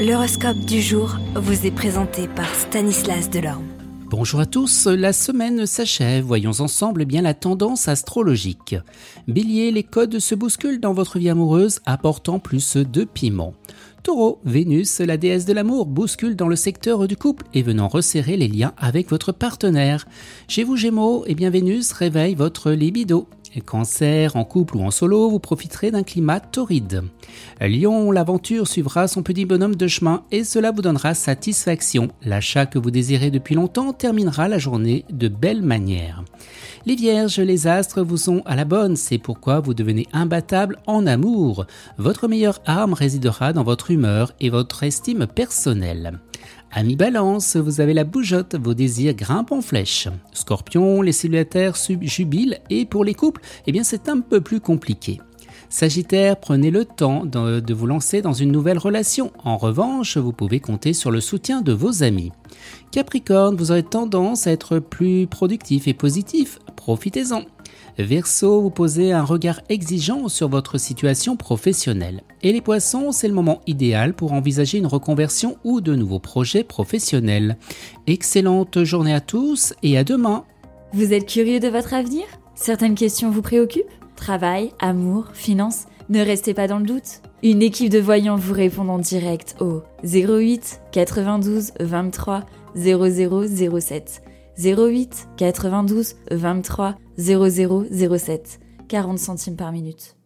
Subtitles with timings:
[0.00, 3.66] L'horoscope du jour vous est présenté par Stanislas Delorme.
[4.06, 8.76] Bonjour à tous, la semaine s'achève, voyons ensemble bien la tendance astrologique.
[9.28, 13.52] Bélier, les codes se bousculent dans votre vie amoureuse, apportant plus de piment.
[14.02, 18.38] Taureau, Vénus, la déesse de l'amour, bouscule dans le secteur du couple et venant resserrer
[18.38, 20.06] les liens avec votre partenaire.
[20.48, 23.28] Chez vous Gémeaux, eh bien Vénus réveille votre libido.
[23.64, 27.02] Cancer, en couple ou en solo, vous profiterez d'un climat torride.
[27.60, 32.08] Lion, l'aventure suivra son petit bonhomme de chemin et cela vous donnera satisfaction.
[32.22, 36.24] L'achat que vous désirez depuis longtemps terminera la journée de belle manière.
[36.86, 41.06] Les vierges, les astres vous sont à la bonne, c'est pourquoi vous devenez imbattable en
[41.06, 41.66] amour.
[41.98, 46.18] Votre meilleure arme résidera dans votre humeur et votre estime personnelle.
[46.72, 50.08] Ami Balance, vous avez la bougeotte, vos désirs grimpent en flèche.
[50.32, 55.20] Scorpion, les célibataires jubilent et pour les couples, eh bien c'est un peu plus compliqué.
[55.72, 59.30] Sagittaire, prenez le temps de vous lancer dans une nouvelle relation.
[59.44, 62.32] En revanche, vous pouvez compter sur le soutien de vos amis.
[62.90, 66.58] Capricorne, vous aurez tendance à être plus productif et positif.
[66.74, 67.44] Profitez-en.
[67.98, 72.22] Verseau, vous posez un regard exigeant sur votre situation professionnelle.
[72.42, 76.64] Et les poissons, c'est le moment idéal pour envisager une reconversion ou de nouveaux projets
[76.64, 77.56] professionnels.
[78.08, 80.44] Excellente journée à tous et à demain.
[80.92, 82.24] Vous êtes curieux de votre avenir?
[82.56, 83.99] Certaines questions vous préoccupent?
[84.20, 87.22] Travail, amour, finances Ne restez pas dans le doute.
[87.42, 92.44] Une équipe de voyants vous répond en direct au 08 92 23
[92.76, 94.22] 0007.
[94.62, 100.16] 08 92 23 0007, 40 centimes par minute.